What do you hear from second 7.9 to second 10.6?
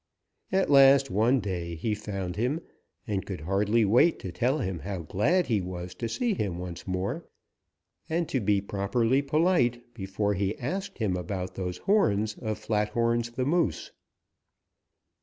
and to be properly polite before he